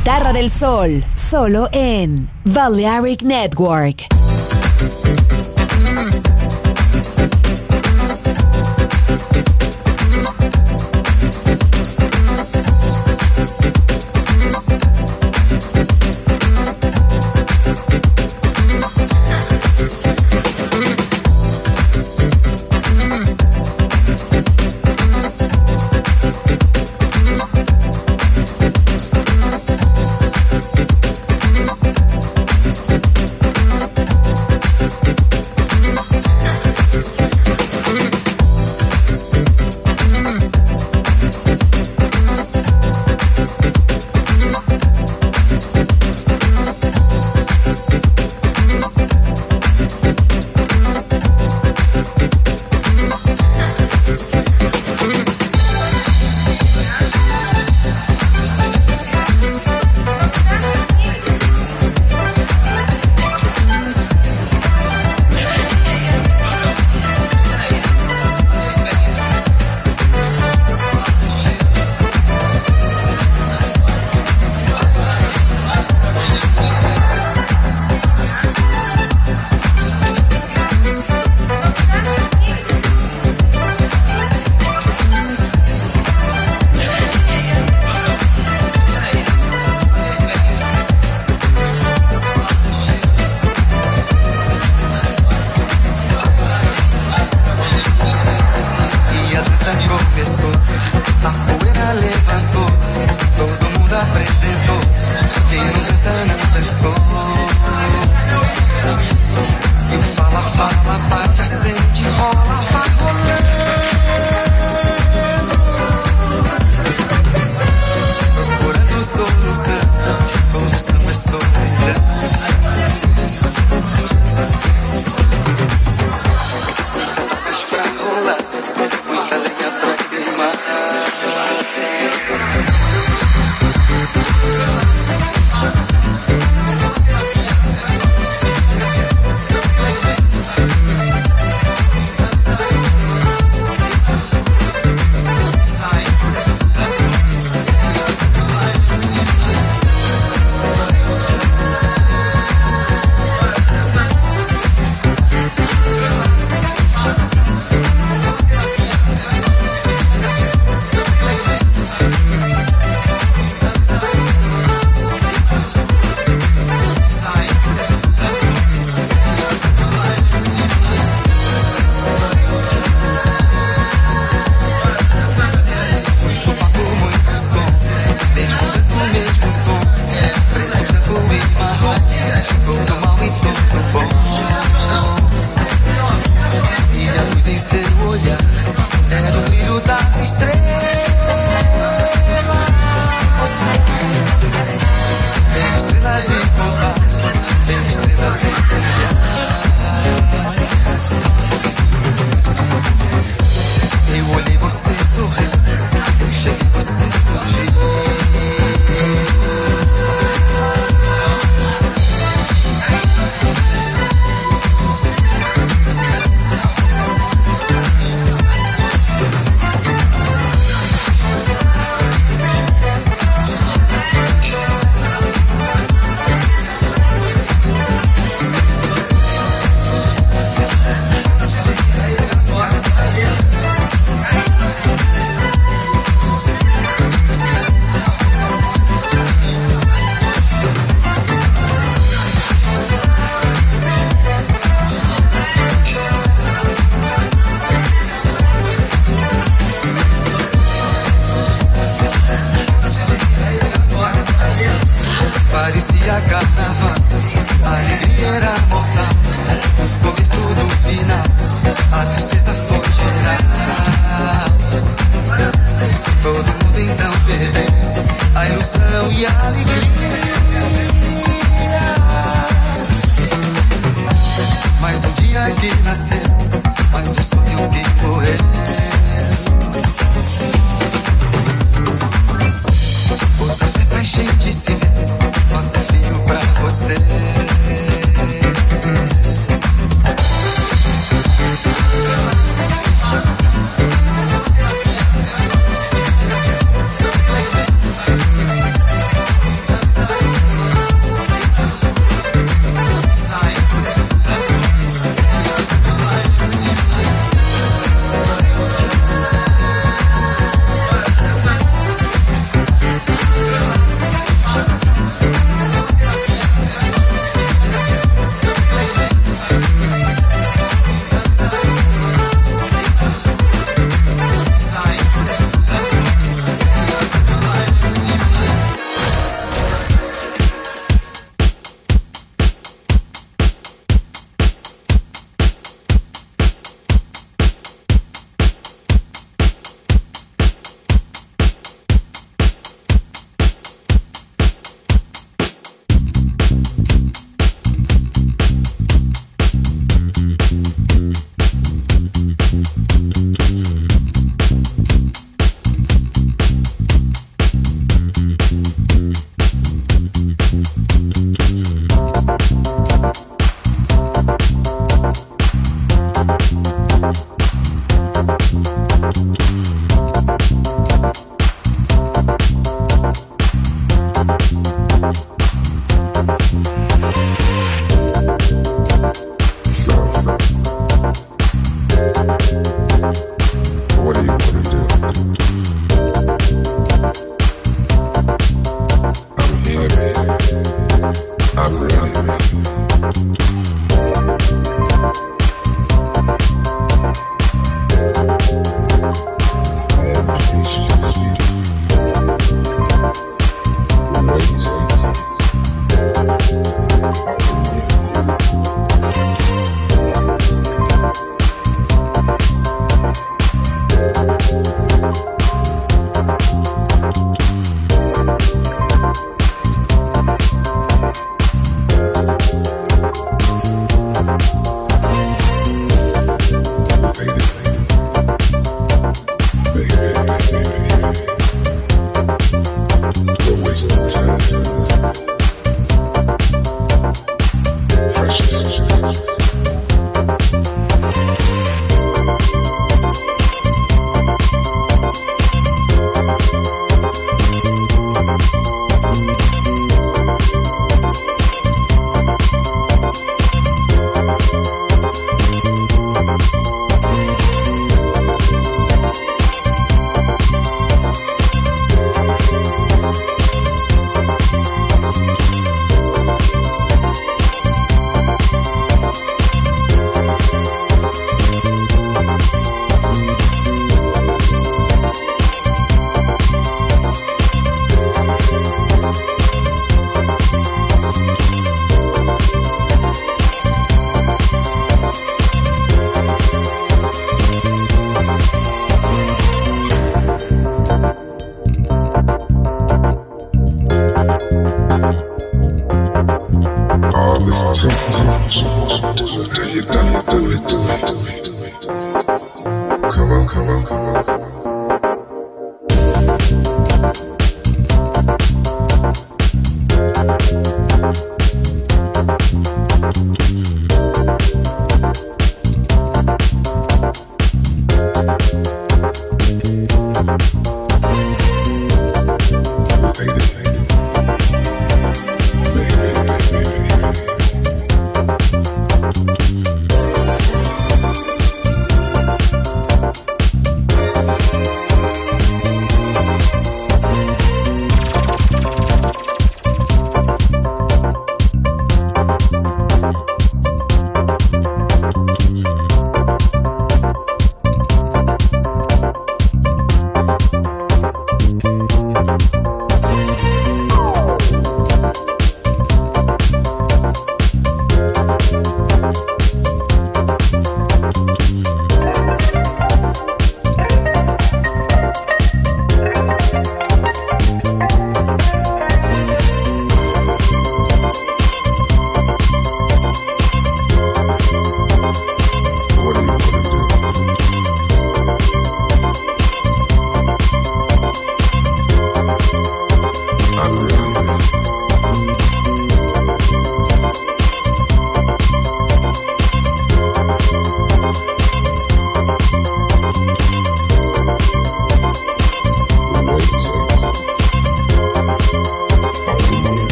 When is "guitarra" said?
0.00-0.32